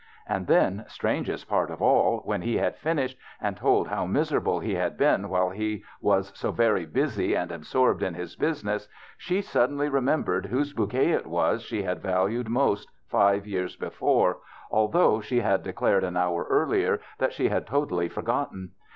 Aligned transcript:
And 0.25 0.47
then, 0.47 0.83
strangest 0.87 1.47
part 1.47 1.69
of 1.69 1.79
all, 1.79 2.21
when 2.21 2.41
he 2.41 2.57
had 2.57 2.75
fin 2.75 2.97
ished 2.97 3.13
and 3.39 3.55
told 3.55 3.87
how 3.89 4.07
miserable 4.07 4.59
he 4.59 4.73
had 4.73 4.97
been 4.97 5.29
while 5.29 5.51
he 5.51 5.83
was 6.01 6.31
so 6.35 6.51
very 6.51 6.87
busy 6.87 7.35
and 7.35 7.51
absorbed 7.51 8.01
in 8.01 8.15
his 8.15 8.35
business, 8.35 8.87
she 9.15 9.43
suddenly 9.43 9.89
remembered 9.89 10.47
whose 10.47 10.73
bouquet 10.73 11.11
it 11.11 11.27
was 11.27 11.61
she 11.61 11.83
had 11.83 12.01
valued 12.01 12.49
most 12.49 12.89
five 13.09 13.45
years 13.45 13.75
before, 13.75 14.39
although 14.71 15.21
she 15.21 15.41
had 15.41 15.61
declared 15.61 16.01
52 16.01 16.09
THE 16.09 16.13
BACHELOR'S 16.15 16.47
CHRISTMAS 16.47 16.57
an 16.57 16.57
hour 16.57 16.65
earlier 16.65 17.01
that 17.19 17.33
she 17.33 17.49
had 17.49 17.67
totally 17.67 18.09
forgotten. 18.09 18.71